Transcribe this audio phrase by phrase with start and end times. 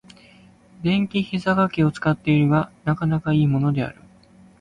[0.81, 4.01] 電気ひざかけを使っているが、なかなか良いものである。